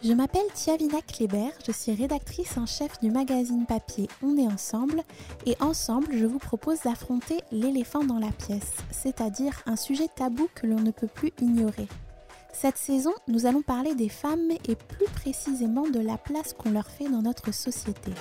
[0.00, 5.02] Je m'appelle Tiavina Kléber, je suis rédactrice en chef du magazine papier On est ensemble
[5.44, 10.68] et ensemble je vous propose d'affronter l'éléphant dans la pièce, c'est-à-dire un sujet tabou que
[10.68, 11.88] l'on ne peut plus ignorer.
[12.52, 16.86] Cette saison, nous allons parler des femmes et plus précisément de la place qu'on leur
[16.86, 18.12] fait dans notre société.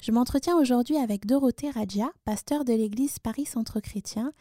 [0.00, 4.32] Je m'entretiens aujourd'hui avec Dorothée Radja, pasteur de l'église Paris Centre Chrétien,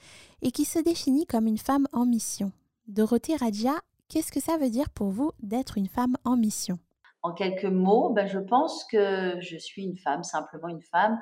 [0.41, 2.53] et qui se définit comme une femme en mission.
[2.88, 3.73] Dorothée Radja
[4.09, 6.80] Qu'est-ce que ça veut dire pour vous d'être une femme en mission?
[7.22, 11.20] En quelques mots, ben, je pense que je suis une femme, simplement une femme,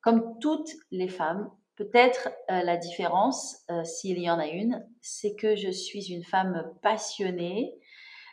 [0.00, 1.48] comme toutes les femmes.
[1.76, 6.24] Peut-être euh, la différence, euh, s'il y en a une, c'est que je suis une
[6.24, 7.72] femme passionnée,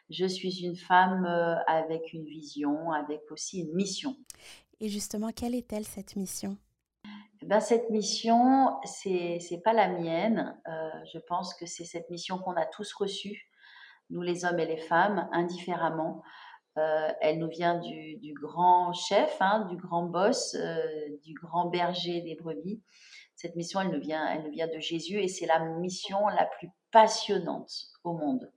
[0.09, 4.15] je suis une femme euh, avec une vision, avec aussi une mission.
[4.79, 6.57] Et justement, quelle est-elle cette mission?
[7.43, 10.59] Eh ben, cette mission, c'est n'est pas la mienne.
[11.13, 13.50] je pense que c'est cette mission qu'on a tous reçue
[14.11, 16.21] nous les hommes et les femmes, indifféremment.
[16.77, 20.83] Euh, elle nous vient du, grand chef, hein, du grand boss, euh,
[21.23, 22.81] du grand berger des brebis.
[23.35, 26.45] Cette mission, elle nous vient, elle nous vient de Jésus et c'est la mission la
[26.45, 27.71] plus passionnante
[28.03, 28.51] au monde.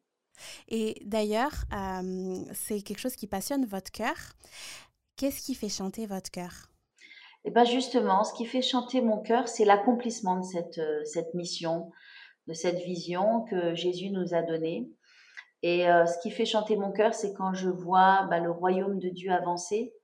[0.68, 4.16] Et d'ailleurs, euh, c'est quelque chose qui passionne votre cœur.
[5.16, 6.68] Qu'est-ce qui fait chanter votre cœur?
[7.44, 11.90] Eh bien justement, ce qui fait chanter mon cœur, c'est l'accomplissement de cette, cette mission,
[12.46, 14.88] de cette vision que Jésus nous a donnée.
[15.66, 18.98] Et euh, ce qui fait chanter mon cœur, c'est quand je vois bah, le royaume
[18.98, 19.94] de Dieu avancer.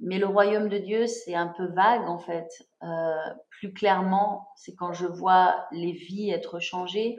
[0.00, 2.48] Mais le royaume de Dieu, c'est un peu vague en fait.
[2.82, 3.14] Euh,
[3.50, 7.18] plus clairement, c'est quand je vois les vies être changées,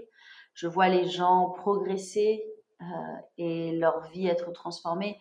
[0.56, 2.44] je vois les gens progresser
[2.82, 2.86] euh,
[3.38, 5.20] et leur vie être transformée.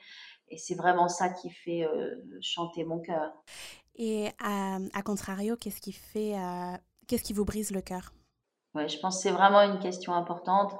[0.48, 1.86] Et c'est vraiment ça qui fait
[2.40, 3.30] chanter mon cœur.
[3.96, 6.34] Et à, contrario, qu'est-ce qui fait,
[7.08, 8.12] qu'est-ce qui vous brise le cœur?
[8.74, 10.72] Ouais, je pense que c'est vraiment une question importante.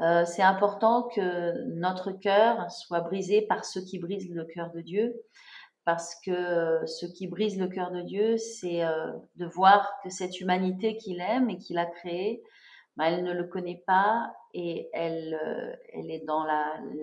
[0.00, 4.80] Euh, c'est important que notre cœur soit brisé par ce qui brise le cœur de
[4.80, 5.14] Dieu,
[5.84, 10.40] parce que ce qui brise le cœur de Dieu, c'est euh, de voir que cette
[10.40, 12.42] humanité qu'il aime et qu'il a créée,
[12.96, 16.46] bah, elle ne le connaît pas et elle, euh, est dans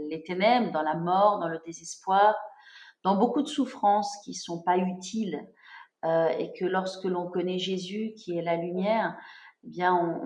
[0.09, 2.35] les ténèbres, dans la mort, dans le désespoir,
[3.03, 5.47] dans beaucoup de souffrances qui sont pas utiles,
[6.05, 9.17] et que lorsque l'on connaît Jésus, qui est la lumière,
[9.63, 10.21] eh bien,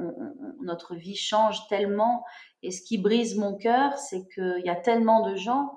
[0.62, 2.24] notre vie change tellement.
[2.62, 5.76] Et ce qui brise mon cœur, c'est qu'il y a tellement de gens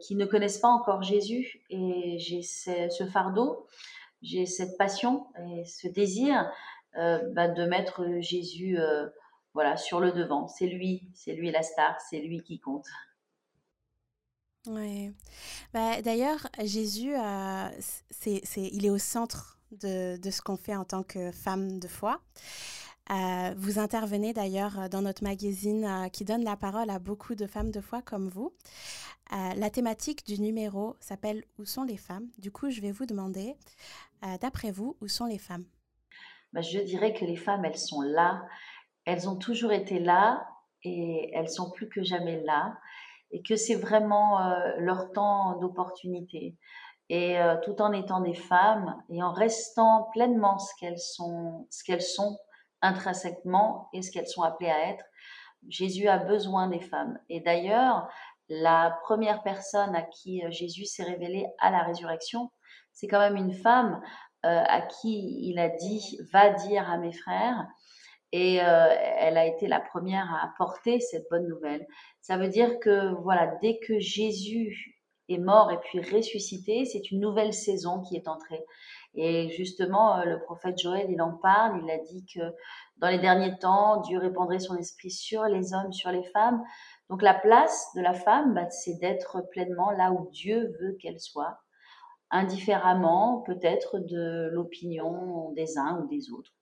[0.00, 1.62] qui ne connaissent pas encore Jésus.
[1.70, 3.66] Et j'ai ce, fardeau,
[4.22, 6.50] j'ai cette passion et ce désir
[6.96, 9.08] euh, bah, de mettre Jésus euh,
[9.54, 10.48] voilà, sur le devant.
[10.48, 12.86] C'est lui, c'est lui la star, c'est lui qui compte.
[14.66, 15.12] Ouais.
[15.72, 17.14] Bah, D'ailleurs, Jésus,
[18.26, 22.20] il est au centre de, ce qu'on fait en tant que femme de foi.
[23.10, 27.34] Euh, vous intervenez d'ailleurs euh, dans notre magazine euh, qui donne la parole à beaucoup
[27.34, 28.52] de femmes de foi comme vous.
[29.30, 32.28] la thématique du numéro s'appelle Où sont les femmes?
[32.38, 33.56] Du coup, je vais vous demander,
[34.40, 35.64] d'après vous, où sont les femmes?
[36.52, 38.42] Bah, Je dirais que les femmes, elles sont là.
[39.06, 40.46] Elles ont toujours été là
[40.84, 42.76] et elles sont plus que jamais là.
[43.30, 44.38] Et que c'est vraiment
[44.78, 46.58] leur temps d'opportunité.
[47.14, 52.00] Et tout en étant des femmes et en restant pleinement ce qu'elles sont, ce qu'elles
[52.00, 52.38] sont
[52.80, 55.04] intrinsèquement et ce qu'elles sont appelées à être.
[55.68, 57.18] Jésus a besoin des femmes.
[57.28, 58.08] Et d'ailleurs,
[58.48, 62.50] la première personne à qui euh, Jésus s'est révélé à la résurrection,
[62.92, 64.00] c'est quand même une femme
[64.44, 67.66] euh, à qui il a dit va dire à mes frères.
[68.32, 71.86] Et euh, elle a été la première à apporter cette bonne nouvelle.
[72.20, 75.01] Ça veut dire que voilà, dès que Jésus
[75.38, 78.64] mort et puis ressuscité, c'est une nouvelle saison qui est entrée.
[79.14, 82.40] Et justement, euh, le prophète Joël, il en parle, il a dit que
[82.96, 86.62] dans les derniers temps, Dieu répandrait son esprit sur les hommes, sur les femmes.
[87.10, 91.20] Donc la place de la femme, bah, c'est d'être pleinement là où Dieu veut qu'elle
[91.20, 91.58] soit,
[92.30, 96.52] indifféremment peut-être de l'opinion des uns ou des autres.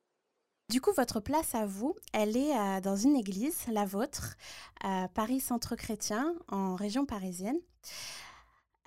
[0.70, 4.36] Du coup, votre place à vous, elle est euh, dans une église, la vôtre,
[4.84, 7.58] à Paris Centre Chrétien, en région parisienne.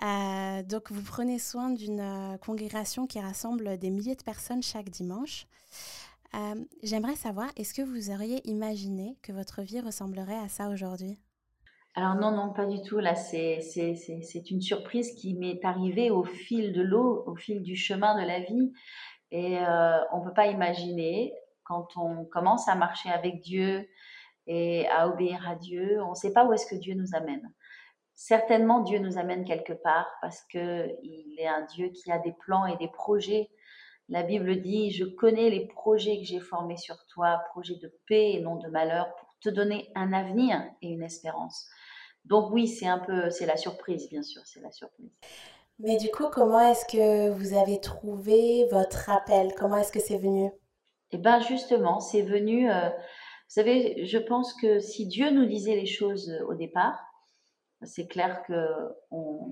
[0.03, 4.89] Euh, donc, vous prenez soin d'une euh, congrégation qui rassemble des milliers de personnes chaque
[4.89, 5.47] dimanche.
[6.35, 11.17] Euh, j'aimerais savoir, est-ce que vous auriez imaginé que votre vie ressemblerait à ça aujourd'hui?
[11.95, 12.99] Alors non, non, pas du tout.
[12.99, 13.61] Là, c'est
[14.49, 18.39] une surprise qui m'est arrivée au fil de l'eau, au fil du chemin de la
[18.39, 18.73] vie.
[19.29, 19.59] Et
[20.11, 21.33] on ne peut pas imaginer,
[21.63, 23.87] quand on commence à marcher avec Dieu
[24.47, 27.53] et à obéir à Dieu, on ne sait pas où est-ce que Dieu nous amène.
[28.25, 32.65] Certainement, Dieu nous amène quelque part parce qu'il est un Dieu qui a des plans
[32.65, 33.49] et des projets.
[34.07, 38.31] La Bible dit, je connais les projets que j'ai formés sur toi, projets de paix
[38.31, 41.67] et non de malheur, pour te donner un avenir et une espérance.
[42.23, 45.11] Donc oui, c'est un peu, c'est la surprise, bien sûr, c'est la surprise.
[45.79, 49.53] Mais du coup, comment est-ce que vous avez trouvé votre appel?
[49.57, 50.49] Comment est-ce que c'est venu?
[51.11, 52.71] Eh bien, justement, c'est venu.
[52.71, 57.03] Euh, vous savez, je pense que si Dieu nous disait les choses euh, au départ,
[57.85, 58.53] c'est clair que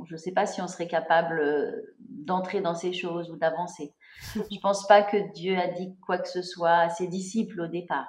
[0.05, 3.93] je ne sais pas si on serait capable euh, d'entrer dans ces choses ou d'avancer.
[4.35, 7.61] je ne pense pas que Dieu a dit quoi que ce soit à ses disciples
[7.61, 8.07] au départ.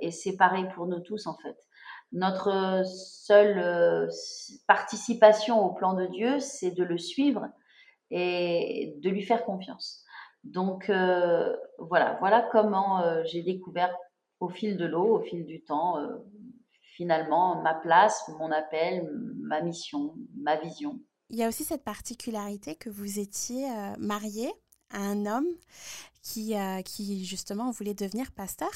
[0.00, 1.56] et c'est pareil pour nous tous, en fait.
[2.12, 4.08] Notre seule euh,
[4.66, 7.46] participation au plan de Dieu, c'est de le suivre
[8.10, 10.04] et de lui faire confiance.
[10.42, 13.94] Donc euh, voilà, voilà comment euh, j'ai découvert
[14.40, 15.98] au fil de l'eau, au fil du temps,
[17.00, 21.00] finalement ma place, mon appel, ma mission, ma vision.
[21.30, 23.66] Il y a aussi cette particularité que vous étiez
[23.98, 24.52] marié
[24.90, 25.46] à un homme
[26.22, 28.70] qui, euh, qui justement voulait devenir pasteur.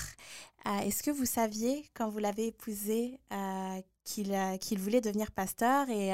[0.67, 5.88] Euh, est-ce que vous saviez quand vous l'avez épousé euh, qu'il qu'il voulait devenir pasteur
[5.88, 6.12] et,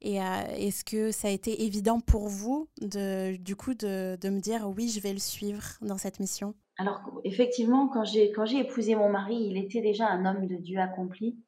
[0.00, 4.40] et est-ce que ça a été évident pour vous de, du coup de, de, me
[4.40, 6.54] dire oui, je vais le suivre dans cette mission?
[6.76, 10.56] Alors effectivement, quand j'ai quand j'ai épousé mon mari, il était déjà un homme de
[10.56, 11.38] Dieu accompli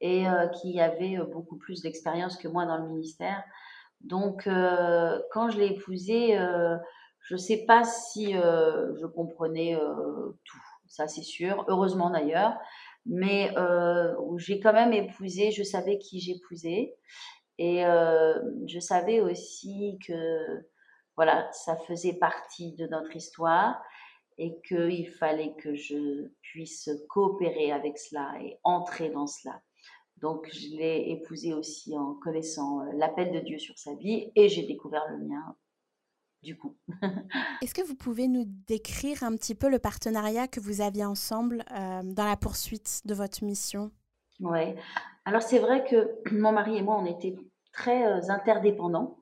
[0.00, 0.24] et
[0.60, 3.42] qui avait beaucoup plus d'expérience que moi dans le ministère.
[4.00, 6.36] Donc quand je l'ai épousé,
[7.24, 12.54] je ne sais pas si euh, je comprenais euh, tout, ça c'est sûr, heureusement d'ailleurs,
[13.06, 16.94] mais euh, j'ai quand même épousé, je savais qui j'épousais
[17.58, 17.82] et
[18.66, 20.66] je savais aussi que
[21.16, 23.80] voilà, ça faisait partie de notre histoire
[24.38, 29.60] et qu'il fallait que je puisse coopérer avec cela et entrer dans cela.
[30.18, 34.66] Donc, je l'ai épousé aussi en connaissant l'appel de Dieu sur sa vie et j'ai
[34.66, 35.56] découvert le mien
[36.44, 36.76] du coup.
[37.62, 41.64] Est-ce que vous pouvez nous décrire un petit peu le partenariat que vous aviez ensemble
[41.72, 43.90] euh, dans la poursuite de votre mission?
[44.38, 44.74] Oui.
[45.24, 47.34] Alors c'est vrai que mon mari et moi, on était
[47.72, 49.18] très euh, interdépendants.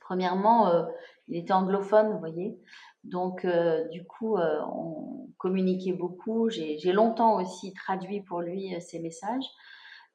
[0.00, 0.84] Premièrement, euh,
[1.28, 2.58] il était anglophone, vous voyez.
[3.04, 3.46] Donc,
[3.90, 6.48] du coup, on communiquait beaucoup.
[6.48, 9.44] J'ai longtemps aussi traduit pour lui ses messages.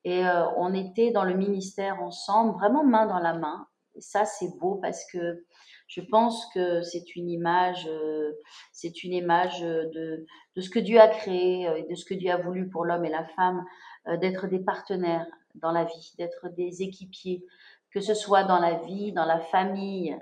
[0.03, 0.23] Et
[0.57, 3.67] on était dans le ministère ensemble, vraiment main dans la main.
[3.95, 5.43] Et ça, c'est beau parce que
[5.89, 8.33] je pense que c'est une image, euh,
[8.71, 10.25] c'est une image de,
[10.55, 13.05] de, ce que Dieu a créé euh, de ce que Dieu a voulu pour l'homme
[13.05, 13.65] et la femme,
[14.07, 15.25] euh, d'être des partenaires
[15.55, 17.43] dans la vie, d'être des équipiers,
[17.91, 20.17] que ce soit dans la vie, dans la famille,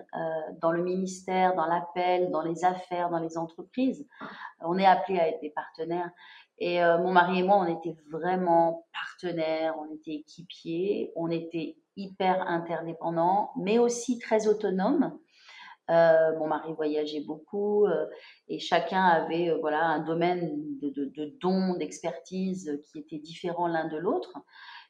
[0.61, 4.07] dans le ministère, dans l'appel, dans les affaires, dans les entreprises.
[4.61, 6.09] On est appelé à être des partenaires.
[6.59, 12.41] Et mon mari et moi, on était vraiment partenaires, on était équipiers, on était hyper
[12.47, 15.17] interdépendants, mais aussi très autonomes.
[15.89, 18.07] Euh, mon mari voyageait beaucoup euh,
[18.49, 23.87] et chacun avait euh, voilà un domaine de, de dons, d'expertise qui était différent l'un
[23.87, 24.33] de l'autre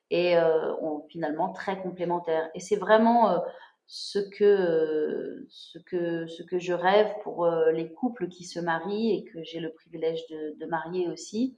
[0.10, 0.38] et
[0.82, 2.50] on, finalement très complémentaires.
[2.56, 3.44] Et c'est vraiment
[3.88, 9.26] ce que ce que ce que je rêve pour les couples qui se marient et
[9.26, 11.58] que j'ai le privilège de, de marier aussi,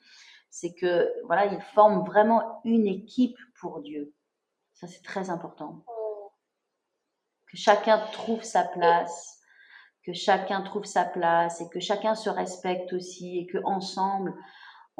[0.50, 4.13] c'est que voilà ils forment vraiment une équipe pour Dieu.
[4.74, 5.84] Ça c'est très important
[7.50, 9.40] que chacun trouve sa place,
[10.04, 14.34] que chacun trouve sa place et que chacun se respecte aussi et que ensemble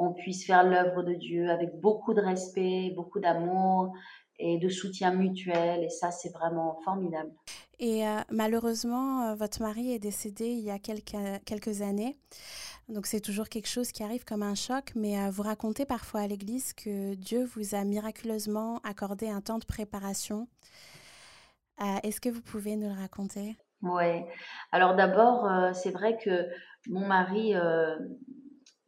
[0.00, 3.92] on puisse faire l'œuvre de Dieu avec beaucoup de respect, beaucoup d'amour
[4.38, 5.84] et de soutien mutuel.
[5.84, 7.30] Et ça, c'est vraiment formidable.
[7.78, 12.16] Et euh, malheureusement, euh, votre mari est décédé il y a quelques, quelques années.
[12.88, 16.20] Donc c'est toujours quelque chose qui arrive comme un choc, mais euh, vous racontez parfois
[16.20, 20.48] à l'Église que Dieu vous a miraculeusement accordé un temps de préparation
[22.02, 23.56] est-ce que vous pouvez nous le raconter?
[23.80, 24.22] Oui.
[24.70, 26.46] Alors d'abord, c'est vrai que
[26.90, 27.54] mon mari,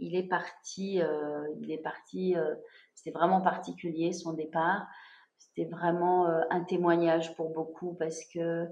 [0.02, 1.00] il est parti,
[1.61, 2.35] il est parti,
[2.94, 4.87] c'était vraiment particulier son départ.
[5.38, 8.66] C'était vraiment un témoignage pour beaucoup parce que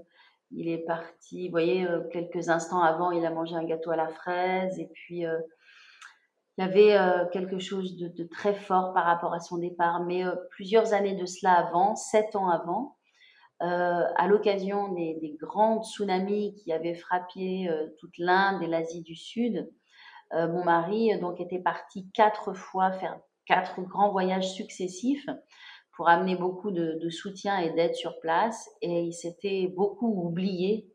[0.51, 4.09] il est parti, vous voyez, quelques instants avant, il a mangé un gâteau à la
[4.09, 5.41] fraise et puis il
[6.57, 6.97] y avait
[7.31, 10.03] quelque chose de, très fort par rapport à son départ.
[10.03, 12.97] Mais plusieurs années de cela avant, sept ans avant,
[13.61, 19.03] euh, à l'occasion des, des, grands tsunamis qui avaient frappé euh, toute l'Inde et l'Asie
[19.03, 19.71] du Sud.
[20.33, 25.27] Euh, mon mari donc était parti quatre fois faire quatre grands voyages successifs
[25.95, 28.69] pour amener beaucoup de, soutien et d'aide sur place.
[28.81, 30.87] Et il s'était beaucoup oublié.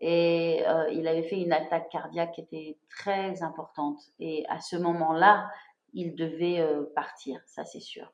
[0.00, 4.00] Et euh, il avait fait une attaque cardiaque qui était très importante.
[4.18, 5.48] Et à ce moment-là
[5.94, 8.12] il devait euh, partir ça c'est sûr.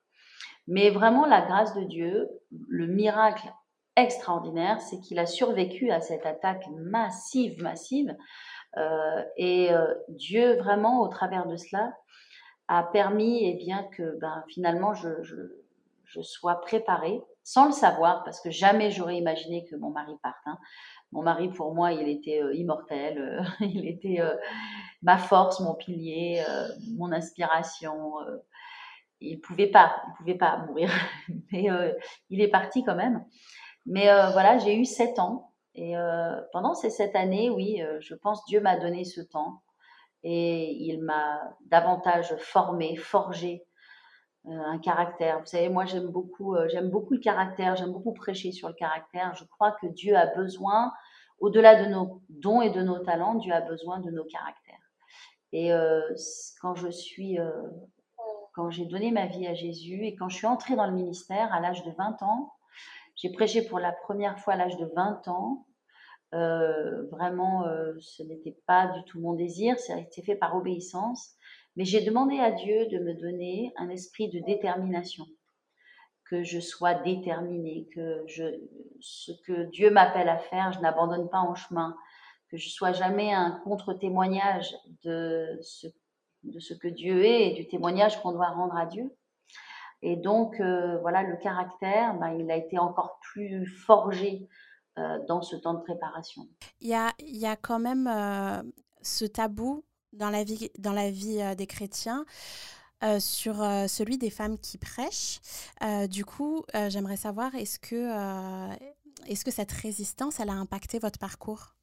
[0.66, 2.28] Mais vraiment la grâce de Dieu
[2.68, 3.48] le miracle
[3.98, 8.14] extraordinaire, c'est qu'il a survécu à cette attaque massive, massive.
[8.76, 11.94] Euh, et euh, Dieu, vraiment, au travers de cela,
[12.68, 15.08] a permis eh bien, que ben, finalement, je,
[16.22, 20.37] sois préparée, sans le savoir, parce que jamais j'aurais imaginé que mon mari parte.
[20.46, 20.58] Hein.
[21.12, 24.20] Mon mari, pour moi, il était euh, immortel, il était
[25.02, 26.44] ma force, mon pilier,
[26.96, 28.14] mon inspiration.
[29.20, 30.90] il pouvait pas, il pouvait pas mourir,
[31.52, 31.68] mais
[32.28, 33.25] il est parti quand même.
[33.87, 35.47] Mais voilà, j'ai eu sept ans,
[35.80, 35.94] et
[36.52, 39.62] pendant ces sept années, oui, je pense Dieu m'a donné ce temps
[40.23, 43.64] et il m'a davantage formé, forgé
[44.47, 45.40] euh, un caractère.
[45.40, 48.75] Vous savez, moi j'aime beaucoup, euh, j'aime beaucoup le caractère, j'aime beaucoup prêcher sur le
[48.75, 49.35] caractère.
[49.35, 50.92] Je crois que Dieu a besoin,
[51.40, 54.75] au-delà de nos dons et de nos talents, Dieu a besoin de nos caractères.
[55.52, 56.02] Et euh,
[56.61, 57.38] quand je suis,
[58.54, 61.52] quand j'ai donné ma vie à Jésus et quand je suis entrée dans le ministère
[61.52, 62.52] à l'âge de 20 ans,
[63.16, 65.66] j'ai prêché pour la première fois à l'âge de 20 ans.
[66.32, 67.64] Vraiment,
[68.00, 71.35] ce n'était pas du tout mon désir, été fait par obéissance.
[71.76, 75.25] Mais j'ai demandé à Dieu de me donner un esprit de détermination,
[76.28, 78.25] que je sois déterminée, que
[79.00, 81.97] ce que Dieu m'appelle à faire, je n'abandonne pas en chemin,
[82.50, 85.87] que je sois jamais un contre-témoignage de ce,
[86.42, 89.14] de ce que Dieu est et du témoignage qu'on doit rendre à Dieu.
[90.02, 94.67] Et donc, euh, voilà, le caractère, ben, il a été encore plus forgé euh,
[95.26, 96.48] dans ce temps de préparation.
[96.80, 98.62] Il y a, il y a quand même euh,
[99.02, 102.24] ce tabou dans la vie, dans la vie euh, des chrétiens.
[103.04, 105.38] Euh, sur euh, celui des femmes qui prêchent.
[106.10, 108.10] du coup, j'aimerais savoir, est-ce que,
[109.28, 111.76] est-ce que cette résistance, elle a impacté votre parcours?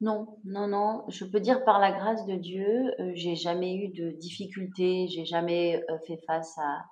[0.00, 1.04] Non, non, non.
[1.08, 5.84] Je peux dire par la grâce de Dieu, j'ai jamais eu de difficultés, j'ai jamais
[6.06, 6.84] fait face à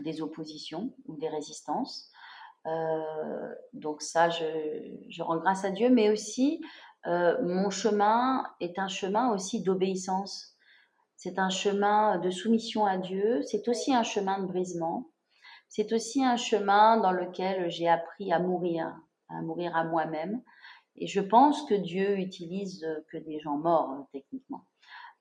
[0.00, 2.10] des oppositions ou des résistances.
[3.72, 4.44] Donc ça, je,
[5.08, 6.60] je, rends grâce à Dieu, mais aussi
[7.06, 10.56] euh, mon chemin est un chemin aussi d'obéissance.
[11.16, 13.42] C'est un chemin de soumission à Dieu.
[13.42, 15.10] C'est aussi un chemin de brisement.
[15.68, 18.96] C'est aussi un chemin dans lequel j'ai appris à mourir,
[19.28, 20.42] à mourir à moi-même.
[20.96, 24.64] Et je pense que Dieu utilise que des gens morts, techniquement,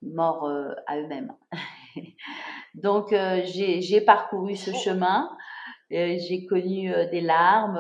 [0.02, 1.34] morts euh, à eux-mêmes.
[2.76, 5.36] Donc, euh, j'ai parcouru ce chemin.
[5.94, 7.80] J'ai connu des larmes,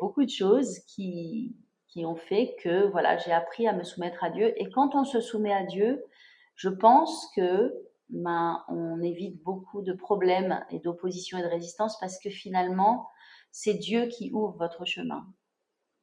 [0.00, 1.54] beaucoup de choses qui,
[1.88, 4.52] qui ont fait que voilà, j'ai appris à me soumettre à Dieu.
[4.56, 6.02] Et quand on se soumet à Dieu,
[6.54, 7.74] je pense que
[8.08, 13.08] ben, on évite beaucoup de problèmes et d'opposition et de résistance parce que finalement,
[13.52, 15.26] c'est Dieu qui ouvre votre chemin.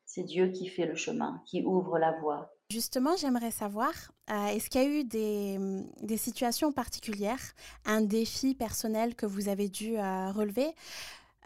[0.05, 2.53] C'est Dieu qui fait le chemin, qui ouvre la voie.
[2.69, 3.91] Justement, j'aimerais savoir,
[4.29, 5.57] euh, est-ce qu'il y a eu des,
[6.01, 7.53] des, situations particulières,
[7.85, 10.73] un défi personnel que vous avez dû euh, relever?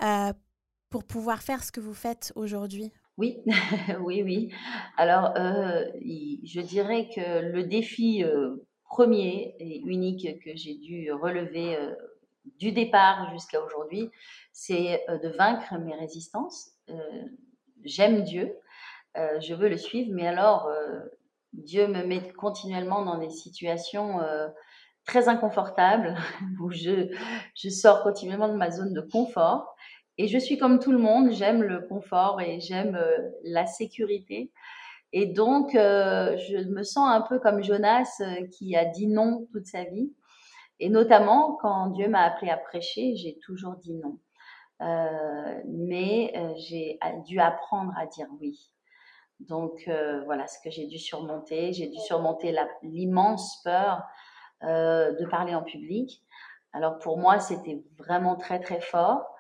[0.04, 0.34] Euh,
[0.90, 2.92] pour pouvoir faire ce que vous faites aujourd'hui?
[3.18, 3.42] Oui,
[4.02, 4.54] oui, oui.
[4.98, 5.86] Alors, euh,
[6.44, 8.56] je dirais que le défi euh,
[8.86, 11.78] premier et unique que j'ai dû relever
[12.60, 14.10] du départ jusqu'à aujourd'hui,
[14.52, 16.72] c'est de vaincre mes résistances.
[17.86, 18.54] J'aime Dieu,
[19.16, 20.70] je veux le suivre, mais alors
[21.54, 24.20] Dieu me met continuellement dans des situations
[25.06, 26.16] très inconfortables
[26.62, 27.16] où je,
[27.56, 29.76] je sors continuellement de ma zone de confort
[30.18, 34.52] et je suis comme tout le monde, j'aime le confort et j'aime euh, la sécurité.
[35.14, 39.48] Et donc, euh, je me sens un peu comme Jonas euh, qui a dit non
[39.52, 40.14] toute sa vie.
[40.80, 44.20] Et notamment, quand Dieu m'a appelé à prêcher, j'ai toujours dit non.
[45.68, 48.72] mais j'ai dû apprendre à dire oui.
[49.40, 49.88] Donc,
[50.26, 51.72] voilà ce que j'ai dû surmonter.
[51.72, 54.02] J'ai dû surmonter l'immense peur
[54.64, 56.24] de parler en public.
[56.74, 59.32] Alors, pour moi, c'était vraiment très, très fort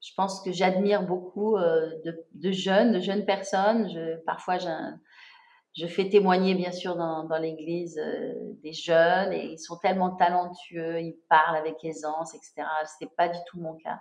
[0.00, 1.90] je pense que j'admire beaucoup euh,
[2.34, 3.88] de, jeunes, de jeunes personnes.
[4.24, 8.32] Parfois, je fais témoigner, bien sûr, dans, l'église euh,
[8.62, 12.66] des jeunes et ils sont tellement talentueux, ils parlent avec aisance, etc.
[12.86, 14.00] Ce n'était pas du tout mon cas.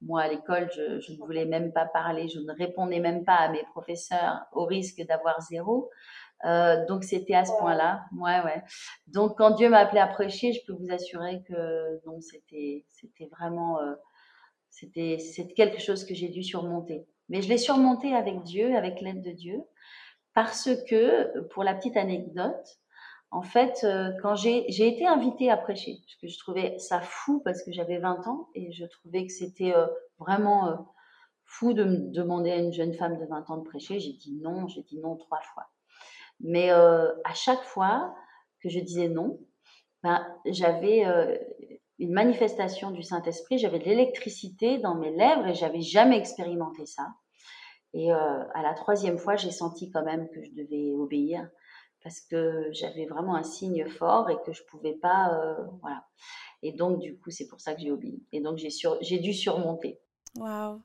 [0.00, 3.48] Moi, à l'école, je, ne voulais même pas parler, je ne répondais même pas à
[3.48, 5.90] mes professeurs au risque d'avoir zéro.
[6.44, 8.04] Euh, donc, c'était à ce point-là.
[8.16, 8.62] Ouais, ouais.
[9.06, 13.26] Donc, quand Dieu m'a appelé à prêcher, je peux vous assurer que non, c'était, c'était
[13.26, 13.94] vraiment euh,
[14.70, 15.18] c'était
[15.54, 17.06] quelque chose que j'ai dû surmonter.
[17.28, 19.62] Mais je l'ai surmonté avec Dieu, avec l'aide de Dieu,
[20.34, 22.80] parce que, pour la petite anecdote,
[23.32, 27.40] en fait, euh, quand j'ai été invitée à prêcher, parce que je trouvais ça fou
[27.40, 29.86] parce que j'avais 20 ans et je trouvais que c'était euh,
[30.18, 30.76] vraiment euh,
[31.46, 34.00] fou de me demander à une jeune femme de 20 ans de prêcher.
[34.00, 35.71] J'ai dit non, j'ai dit non trois fois.
[36.42, 38.14] Mais à chaque fois
[38.60, 39.38] que je disais non,
[40.02, 41.04] ben, j'avais
[41.98, 47.14] une manifestation du Saint-Esprit, j'avais de l'électricité dans mes lèvres et j'avais jamais expérimenté ça.
[47.94, 51.48] Et euh, à la troisième fois, j'ai senti quand même que je devais obéir,
[52.02, 56.04] parce que j'avais vraiment un signe fort et que je pouvais pas, voilà.
[56.62, 58.20] Et donc, du coup, c'est pour ça que j'ai oublié.
[58.32, 60.00] Et donc, j'ai dû surmonter.
[60.36, 60.80] Waouh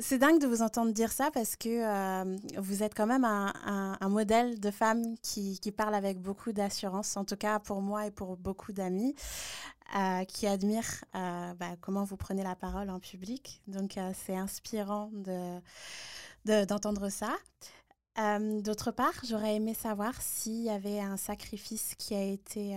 [0.00, 4.08] c'est dingue de vous entendre dire ça parce que euh, vous êtes quand même un,
[4.08, 8.36] modèle de femme qui, parle avec beaucoup d'assurance, en tout cas pour moi et pour
[8.36, 9.14] beaucoup d'amis,
[9.96, 13.62] euh, qui admirent euh, bah, comment vous prenez la parole en public.
[13.66, 15.10] Donc c'est inspirant
[16.44, 17.36] d'entendre de, ça.
[18.62, 22.76] D'autre part, j'aurais aimé savoir s'il y avait un sacrifice qui a été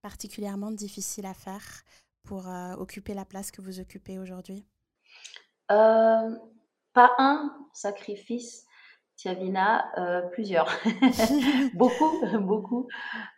[0.00, 1.82] particulièrement difficile à faire
[2.22, 2.46] pour
[2.78, 4.64] occuper la place que vous occupez aujourd'hui.
[5.72, 6.30] Euh,
[6.92, 8.66] pas un sacrifice,
[9.16, 10.70] Tiavina, euh, plusieurs.
[11.74, 12.88] beaucoup, beaucoup.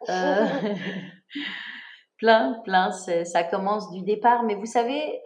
[0.08, 0.46] Euh,
[2.18, 2.90] plein, plein.
[2.90, 4.42] Ça commence du départ.
[4.42, 5.22] Mais vous savez,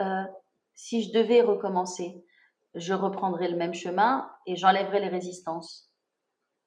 [0.75, 2.23] si je devais recommencer,
[2.75, 5.91] je reprendrais le même chemin et j'enlèverais les résistances.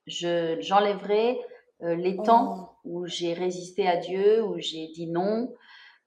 [0.08, 1.40] Je, j'enlèverais
[1.82, 2.90] les temps oh.
[2.90, 5.54] où j'ai résisté à Dieu, où j'ai dit non,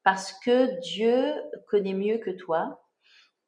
[0.03, 1.33] parce que Dieu
[1.69, 2.84] connaît mieux que toi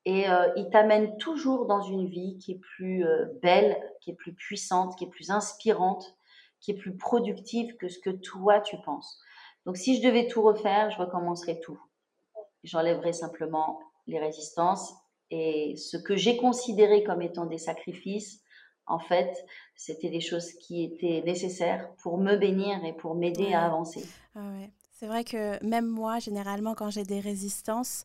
[0.06, 4.14] et euh, il t'amène toujours dans une vie qui est plus euh, belle, qui est
[4.14, 6.16] plus puissante, qui est plus inspirante,
[6.60, 9.20] qui est plus productive que ce que toi tu penses.
[9.66, 11.80] Donc si je devais tout refaire, je recommencerais tout.
[12.62, 14.94] J'enlèverais simplement les résistances
[15.30, 18.42] et ce que j'ai considéré comme étant des sacrifices,
[18.86, 19.44] en fait,
[19.74, 24.06] c'était des choses qui étaient nécessaires pour me bénir et pour m'aider à avancer.
[24.36, 24.70] Ah ouais.
[24.92, 28.04] C'est vrai que même moi, généralement, quand j'ai des résistances,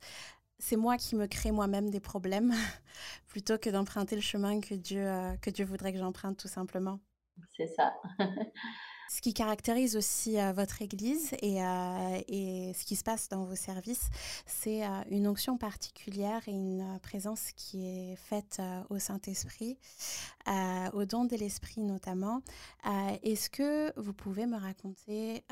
[0.61, 2.53] c'est moi qui me crée moi-même des problèmes
[3.27, 6.99] plutôt que d'emprunter le chemin que Dieu, euh, que Dieu voudrait que j'emprunte tout simplement.
[7.57, 7.95] C'est ça.
[9.09, 13.43] ce qui caractérise aussi euh, votre Église et, euh, et, ce qui se passe dans
[13.43, 14.09] vos services,
[14.45, 19.79] c'est une onction particulière et une présence qui est faite au Saint-Esprit,
[20.93, 22.41] au don de l'Esprit notamment.
[23.23, 25.43] Est-ce que vous pouvez me raconter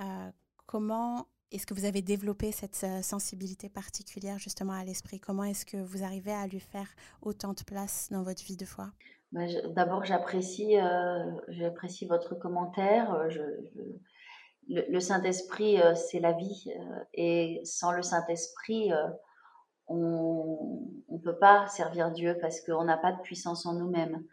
[0.65, 5.19] comment est-ce que vous avez développé cette euh, sensibilité particulière justement à l'esprit?
[5.19, 6.87] Comment est-ce que vous arrivez à lui faire
[7.21, 8.91] autant de place dans votre vie de foi?
[9.31, 13.13] Bah, D'abord, j'apprécie, euh, j'apprécie votre commentaire.
[13.13, 13.29] Euh,
[14.67, 16.71] le, Saint-Esprit, c'est la vie.
[17.15, 18.91] et sans le Saint-Esprit,
[19.87, 24.23] on ne peut pas servir Dieu parce qu'on n'a pas de puissance en nous-mêmes.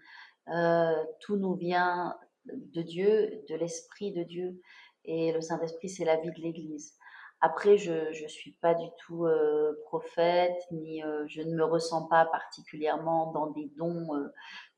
[1.21, 4.61] tout nous vient de Dieu, de l'Esprit de Dieu.
[5.07, 6.96] Et le Saint-Esprit, c'est la vie de l'Église.
[7.41, 12.07] Après, je ne suis pas du tout euh, prophète, ni euh, je ne me ressens
[12.07, 14.29] pas particulièrement dans des dons euh,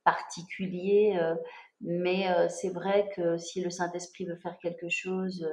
[0.05, 1.21] particuliers,
[1.83, 5.47] mais c'est vrai que si le Saint-Esprit veut faire quelque chose,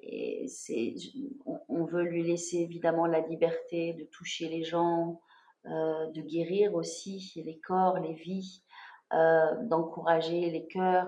[0.00, 0.46] et
[1.68, 5.20] on, veut lui laisser évidemment la liberté de toucher les gens,
[5.66, 8.64] de guérir aussi les corps, les vies,
[9.12, 11.06] d'encourager les cœurs.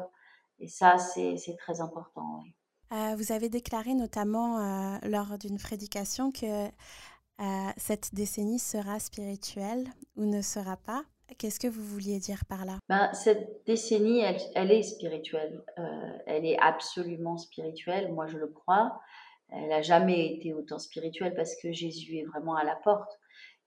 [0.60, 2.44] Et ça, c'est, très important.
[2.92, 9.86] Euh, vous avez déclaré notamment euh, lors d'une prédication que euh, cette décennie sera spirituelle
[10.16, 11.02] ou ne sera pas.
[11.38, 12.76] Qu'est-ce que vous vouliez dire par là?
[12.90, 14.20] Ben, Cette décennie,
[14.54, 15.64] elle, est spirituelle.
[16.26, 19.00] elle est absolument spirituelle, moi je le crois.
[19.48, 23.18] Elle n'a jamais été autant spirituelle parce que Jésus est vraiment à la porte.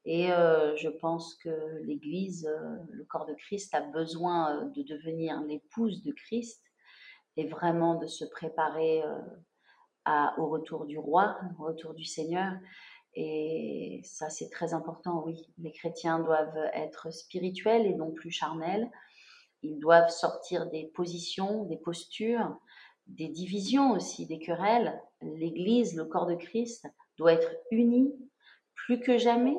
[0.06, 2.48] Et je pense que l'Église,
[2.92, 6.62] le corps de Christ, a besoin de devenir l'épouse de Christ
[7.38, 12.54] et vraiment de se préparer euh, au retour du roi, au retour du Seigneur.
[13.16, 15.48] Et ça, c'est très important, oui.
[15.58, 18.90] Les chrétiens doivent être spirituels et non plus charnels.
[19.64, 22.58] Ils doivent sortir des positions, des postures,
[23.08, 25.02] des divisions aussi, des querelles.
[25.22, 28.14] L'Église, le corps de Christ, doit être uni
[28.74, 29.58] plus que jamais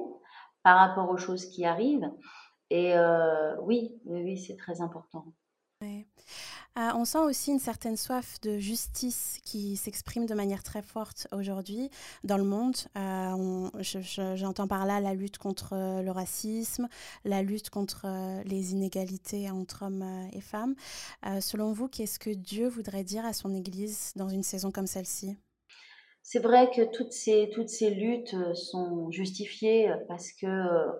[0.63, 2.11] par rapport aux choses qui arrivent.
[2.71, 5.27] Et euh, oui, oui, oui c'est très important.
[6.79, 11.27] Euh, on sent aussi une certaine soif de justice qui s'exprime de manière très forte
[11.33, 11.89] aujourd'hui
[12.23, 12.77] dans le monde.
[12.99, 13.69] Euh,
[14.37, 16.89] j'entends par là la lutte contre euh, le racisme,
[17.25, 18.07] la lutte contre
[18.45, 20.75] les inégalités entre hommes et femmes.
[21.41, 25.35] selon vous, qu'est-ce que Dieu voudrait dire à son Église dans une saison comme celle-ci?
[26.23, 27.47] C'est vrai que toutes ces,
[27.91, 30.47] luttes sont justifiées parce que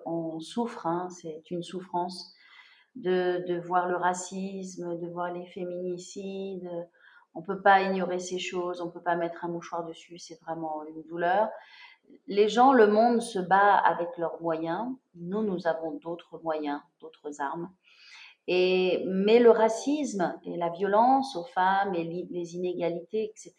[0.05, 2.33] on souffre, hein, c'est une souffrance
[3.01, 6.69] de, voir le racisme, de voir les féminicides.
[7.33, 10.17] On ne peut pas ignorer ces choses, on ne peut pas mettre un mouchoir dessus,
[10.17, 11.49] c'est vraiment une douleur.
[12.27, 14.87] Les gens, le monde se bat avec leurs moyens.
[15.15, 17.69] Nous, nous avons d'autres moyens, d'autres armes.
[18.49, 23.53] Et, mais le racisme et la violence aux femmes et les inégalités, etc.,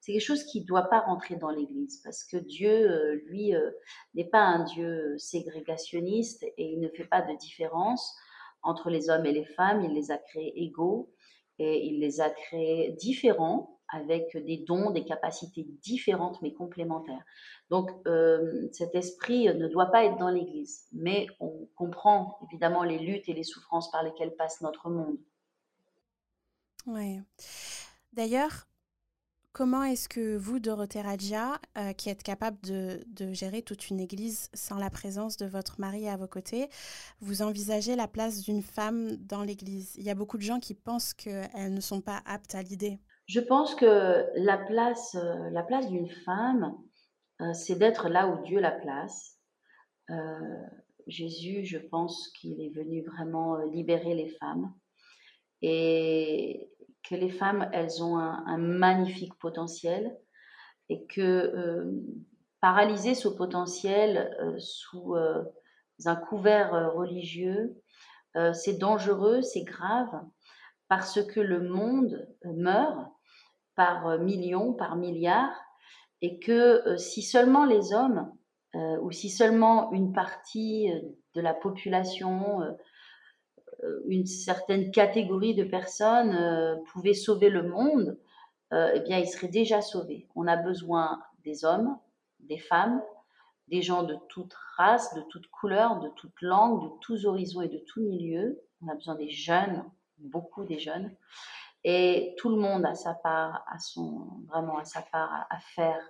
[0.00, 3.56] c'est quelque chose qui ne doit pas rentrer dans l'Église parce que Dieu, euh, lui,
[3.56, 3.70] euh,
[4.14, 8.14] n'est pas un Dieu ségrégationniste et il ne fait pas de différence
[8.64, 11.10] entre les hommes et les femmes, il les a créés égaux.
[11.58, 17.24] et il les a créés différents avec des dons, des capacités différentes mais complémentaires.
[17.70, 22.98] Donc euh, cet esprit ne doit pas être dans l'Église, mais on comprend évidemment les
[22.98, 25.18] luttes et les souffrances par lesquelles passe notre monde.
[26.86, 27.20] Oui.
[28.12, 28.66] D'ailleurs,
[29.54, 34.50] Comment est-ce que vous, Dorothée Radja, euh, qui êtes capable de, gérer toute une église
[34.52, 36.68] sans la présence de votre mari à vos côtés,
[37.20, 39.94] vous envisagez la place d'une femme dans l'église?
[39.96, 42.98] Il y a beaucoup de gens qui pensent qu'elles ne sont pas aptes à l'idée.
[43.26, 46.76] Je pense que la place, euh, la place d'une femme,
[47.40, 49.38] euh, c'est d'être là où Dieu la place.
[51.06, 54.74] Jésus, je pense qu'il est venu vraiment libérer les femmes.
[55.62, 56.68] Et,
[57.08, 60.16] que les femmes, elles ont un, magnifique potentiel
[60.88, 61.90] et que euh,
[62.60, 65.42] paralyser ce potentiel euh, sous euh,
[66.06, 67.80] un couvert religieux,
[68.52, 70.10] c'est dangereux, c'est grave,
[70.88, 73.12] parce que le monde meurt
[73.76, 75.56] par millions, par milliards,
[76.20, 78.28] et que si seulement les hommes,
[78.74, 80.90] ou si seulement une partie
[81.34, 82.72] de la population euh,
[84.06, 88.18] une certaine catégorie de personnes euh, pouvait sauver le monde,
[88.72, 90.26] euh, eh bien, il serait déjà sauvé.
[90.34, 91.98] On a besoin des hommes,
[92.40, 93.02] des femmes,
[93.68, 97.68] des gens de toute race, de toute couleur, de toute langue, de tous horizons et
[97.68, 98.62] de tous milieux.
[98.82, 99.84] On a besoin des jeunes,
[100.18, 101.14] beaucoup des jeunes.
[101.84, 106.00] Et tout le monde a sa part, à son, vraiment à sa part à, faire,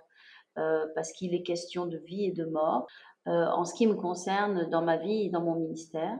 [0.95, 2.87] parce qu'il est question de vie et de mort.
[3.25, 6.17] en ce qui me concerne, dans ma vie et dans mon ministère,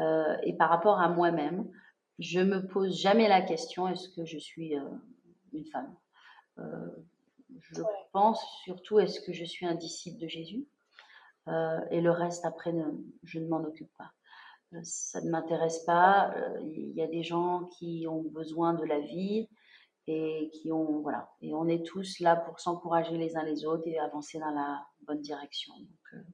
[0.00, 1.70] euh, et par rapport à moi-même,
[2.18, 4.88] je me pose jamais la question est-ce que je suis euh,
[5.52, 5.94] une femme?
[6.58, 6.88] Euh,
[7.60, 10.66] Je pense surtout est-ce que je suis un disciple de Jésus?
[11.90, 12.72] Et le reste après,
[13.24, 14.12] je ne m'en occupe pas.
[14.84, 16.32] ça ne m'intéresse pas.
[16.60, 19.48] Il y a des gens qui ont besoin de la vie
[20.06, 23.88] et qui ont voilà et on est tous là pour s'encourager les uns les autres
[23.88, 25.74] et avancer dans la bonne direction.
[25.80, 26.24] Donc,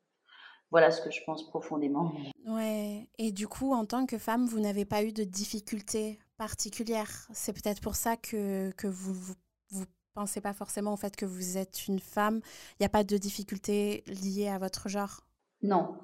[0.70, 2.12] voilà ce que je pense profondément.
[2.46, 7.28] Ouais, et du coup, en tant que femme, vous n'avez pas eu de difficultés particulières.
[7.33, 9.35] C'est peut-être pour ça que, que vous, vous,
[9.70, 12.40] vous pensez pas forcément au fait que vous êtes une femme.
[12.72, 15.22] Il n'y a pas de difficultés liées à votre genre?
[15.62, 15.96] Non,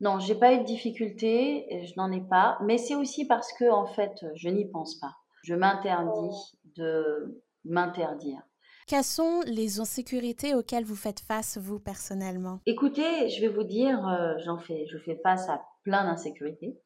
[0.00, 2.58] non, j'ai pas eu de difficultés, je n'en ai pas.
[2.62, 5.14] Mais c'est aussi parce que en fait, je n'y pense pas.
[5.44, 8.42] Je m'interdis de m'interdire.
[8.86, 12.60] Quelles sont les insécurités auxquelles vous faites face, vous, personnellement?
[12.66, 16.76] Écoutez, je vais vous dire, euh, j'en fais, je fais face à plein d'insécurités.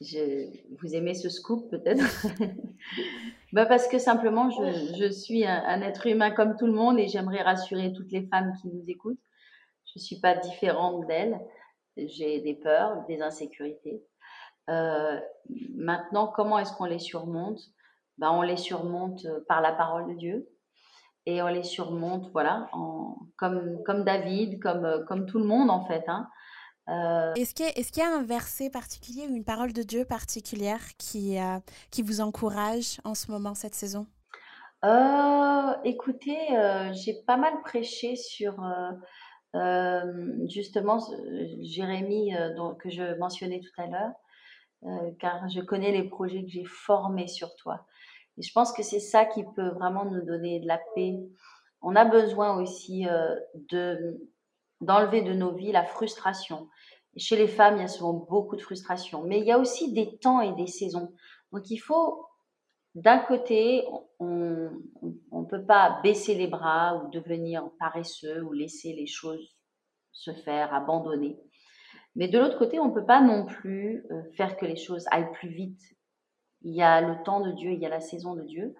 [0.00, 2.02] vous aimez ce scoop peut-être?
[3.52, 7.42] Bah Parce que simplement, je, suis un, être humain comme tout le monde et j'aimerais
[7.42, 9.20] rassurer toutes les femmes qui nous écoutent.
[9.86, 11.38] Je ne suis pas différente d'elles.
[11.96, 14.02] J'ai des peurs, des insécurités.
[14.68, 15.20] Euh,
[15.76, 17.60] maintenant, comment est-ce qu'on les surmonte?
[18.18, 20.48] Ben, On les surmonte par la parole de Dieu
[21.26, 25.70] et on les surmonte, voilà, en, comme, comme David, comme, euh, comme tout le monde
[25.70, 26.04] en fait.
[26.06, 26.28] Hein.
[26.88, 29.82] Euh, est-ce qu'il y, est qu y, a un verset particulier ou une parole de
[29.82, 31.58] Dieu particulière qui, euh,
[31.90, 34.06] qui vous encourage en ce moment, cette saison?
[35.82, 36.38] Écoutez,
[36.92, 38.54] j'ai pas mal prêché sur
[40.46, 40.98] justement
[41.62, 46.66] Jérémie dont, que je mentionnais tout à l'heure, car je connais les projets que j'ai
[46.66, 47.86] formés sur toi.
[48.38, 51.14] Et je pense que c'est ça qui peut vraiment nous donner de la paix.
[51.82, 53.34] On a besoin aussi euh,
[53.70, 54.20] de
[54.80, 56.68] d'enlever de nos vies la frustration.
[57.16, 59.92] chez les femmes, il y a souvent beaucoup de frustration, mais il y a aussi
[59.92, 61.14] des temps et des saisons.
[61.52, 62.26] Donc il faut,
[62.94, 63.86] d'un côté,
[64.18, 64.70] on
[65.32, 69.54] ne peut pas baisser les bras ou devenir paresseux ou laisser les choses
[70.14, 71.38] se faire, abandonner.
[72.16, 75.04] Mais de l'autre côté, on ne peut pas non plus euh, faire que les choses
[75.10, 75.82] aillent plus vite
[76.64, 78.74] il y a le temps de Dieu, il y a la saison de Dieu.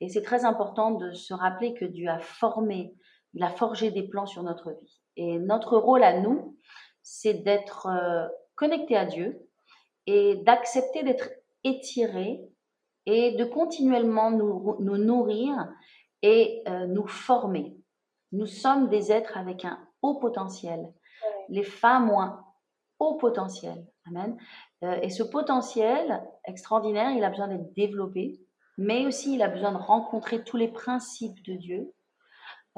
[0.00, 2.94] Et c'est très important de se rappeler que Dieu a formé,
[3.34, 5.00] il a forgé des plans sur notre vie.
[5.16, 6.56] Et notre rôle à nous,
[7.02, 9.46] c'est d'être euh, connecté à Dieu
[10.06, 11.30] et d'accepter d'être
[11.62, 12.40] étiré
[13.06, 15.68] et de continuellement nous, nourrir
[16.22, 17.76] et euh, nous former.
[18.32, 20.92] Nous sommes des êtres avec un haut potentiel.
[21.48, 22.44] Les femmes ont un
[23.00, 23.84] haut potentiel.
[24.06, 24.36] Amen.
[24.84, 28.40] Euh, et ce potentiel extraordinaire, il a besoin d'être développé,
[28.78, 31.92] mais aussi il a besoin de rencontrer tous les principes de Dieu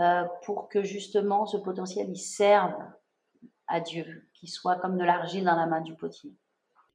[0.00, 2.74] euh, pour que justement ce potentiel il serve
[3.66, 6.34] à Dieu, qu'il soit comme de l'argile dans la main du potier.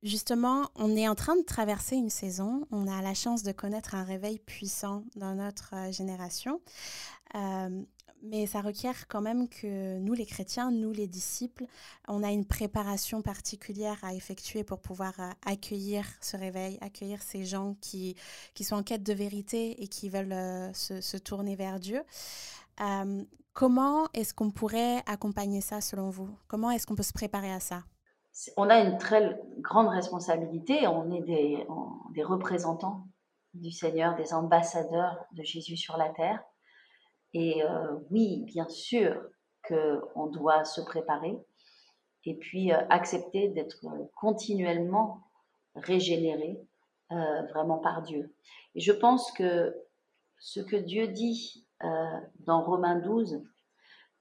[0.03, 2.67] Justement, on est en train de traverser une saison.
[2.69, 6.61] On a la chance de connaître un réveil puissant dans notre euh, génération.
[8.29, 11.65] Mais ça requiert quand même que nous, les chrétiens, nous, les disciples,
[12.07, 17.43] on a une préparation particulière à effectuer pour pouvoir euh, accueillir ce réveil, accueillir ces
[17.43, 18.15] gens qui,
[18.53, 22.03] qui sont en quête de vérité et qui veulent se, se, tourner vers Dieu.
[23.53, 26.29] comment est-ce qu'on pourrait accompagner ça selon vous?
[26.47, 27.83] Comment est-ce qu'on peut se préparer à ça?
[28.55, 33.07] On a une très grande responsabilité, on est des, représentants
[33.53, 36.43] du Seigneur, des ambassadeurs de Jésus sur la terre.
[37.33, 39.21] Et euh, oui, bien sûr
[39.67, 41.37] qu'on doit se préparer
[42.25, 43.85] et puis euh, accepter d'être
[44.15, 45.23] continuellement
[45.75, 46.59] régénéré
[47.11, 48.35] euh, vraiment par Dieu.
[48.75, 49.75] Et je pense que
[50.39, 51.67] ce que Dieu dit
[52.39, 53.43] dans Romains 12,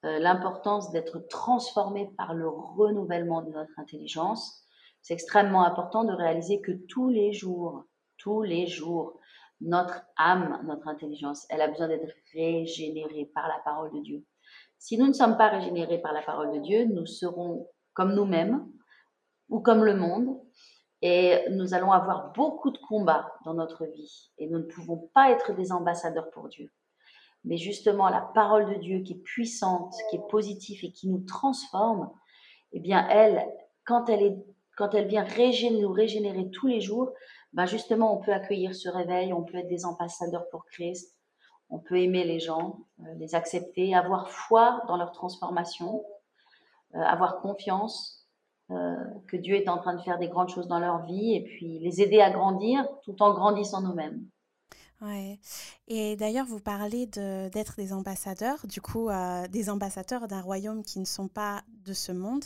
[0.07, 4.63] euh, l'importance d'être transformé par le renouvellement de notre intelligence.
[5.03, 7.85] C'est extrêmement important de réaliser que tous les jours,
[8.19, 9.19] tous les jours,
[9.61, 14.25] notre âme, notre intelligence, elle a besoin d'être régénérée par la parole de Dieu.
[14.79, 18.67] Si nous ne sommes pas régénérés par la parole de Dieu, nous serons comme nous-mêmes
[19.49, 20.39] ou comme le monde
[21.03, 25.31] et nous allons avoir beaucoup de combats dans notre vie et nous ne pouvons pas
[25.31, 26.71] être des ambassadeurs pour Dieu
[27.47, 31.25] mais justement la parole de Dieu qui est puissante, qui est positive et qui nous
[31.25, 32.11] transforme,
[32.73, 33.47] eh bien elle,
[33.85, 34.37] quand elle, est,
[34.77, 35.27] quand elle vient
[35.73, 37.11] nous régénérer tous les jours,
[37.53, 41.17] ben justement on peut accueillir ce réveil, on peut être des ambassadeurs pour Christ,
[41.71, 46.05] on peut aimer les gens, euh, les accepter, avoir foi dans leur transformation,
[46.95, 48.29] euh, avoir confiance
[48.71, 48.95] euh,
[49.29, 51.79] que Dieu est en train de faire des grandes choses dans leur vie et puis
[51.79, 54.25] les aider à grandir tout en grandissant nous-mêmes.
[55.03, 55.39] Ouais.
[55.89, 59.11] Et d'ailleurs, vous parlez d'être des ambassadeurs, du coup,
[59.51, 62.45] des ambassadeurs d'un royaume qui ne sont pas de ce monde.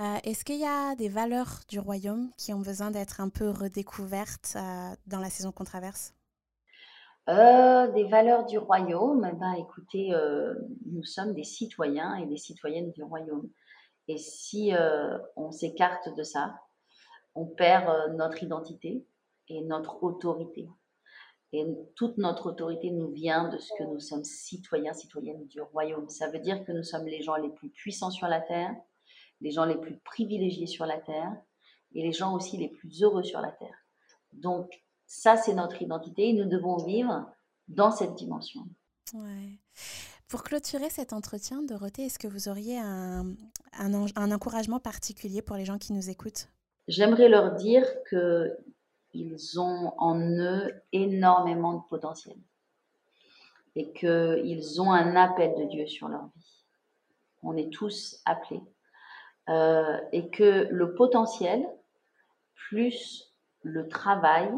[0.00, 3.50] Euh, est-ce qu'il y a des valeurs du royaume qui ont besoin d'être un peu
[3.50, 6.14] redécouvertes euh, dans la saison qu'on traverse?
[7.26, 10.12] Des valeurs du royaume, eh ben, écoutez,
[10.86, 13.48] nous sommes des citoyens et des citoyennes du royaume.
[14.08, 14.72] Et si
[15.36, 16.56] on s'écarte de ça,
[17.36, 19.06] on perd notre identité
[19.46, 20.68] et notre autorité.
[21.52, 26.08] Et toute notre autorité nous vient de ce que nous sommes citoyens, citoyennes du royaume.
[26.08, 28.74] Ça veut dire que nous sommes les gens les plus puissants sur la terre,
[29.40, 31.34] les gens les plus privilégiés sur la terre
[31.94, 33.76] et les gens aussi les plus heureux sur la terre.
[34.32, 37.26] Donc ça, c'est notre identité et nous devons vivre
[37.68, 38.62] dans cette dimension.
[39.14, 39.58] Ouais.
[40.28, 43.34] Pour clôturer cet entretien, Dorothée, est-ce que vous auriez un,
[43.72, 46.48] un, un encouragement particulier pour les gens qui nous écoutent?
[46.86, 48.56] J'aimerais leur dire que
[49.12, 52.36] ils ont en eux énormément de potentiel
[53.74, 56.62] et qu'ils ont un appel de Dieu sur leur vie.
[57.42, 58.62] On est tous appelés.
[59.50, 61.66] Euh, et que le potentiel,
[62.54, 64.48] plus le travail,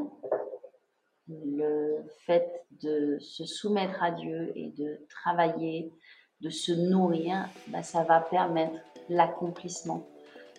[1.29, 5.93] le fait de se soumettre à Dieu et de travailler,
[6.41, 8.77] de se nourrir, bah, ça va permettre
[9.09, 10.07] l'accomplissement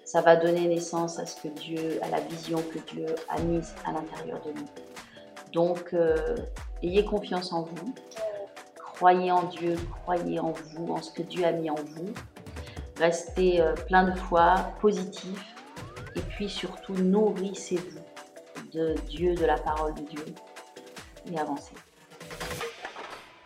[0.05, 3.73] ça va donner naissance à ce que Dieu, à la vision que Dieu a mise
[3.85, 4.67] à l'intérieur de nous.
[5.51, 6.35] Donc, euh,
[6.81, 7.93] ayez confiance en vous,
[8.77, 12.13] croyez en Dieu, croyez en vous, en ce que Dieu a mis en vous.
[13.03, 15.53] Restez euh, plein de foi, positif,
[16.15, 17.99] et puis surtout nourrissez-vous
[18.71, 20.23] de Dieu, de la parole de Dieu,
[21.29, 21.73] et avancez.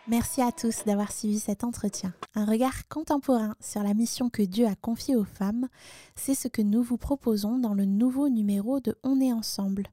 [0.06, 2.14] Merci à tous d'avoir suivi cet entretien.
[2.36, 5.66] Un regard contemporain sur la mission que Dieu a confiée aux femmes,
[6.14, 9.88] c'est ce que nous vous proposons dans le nouveau numéro de On est ensemble.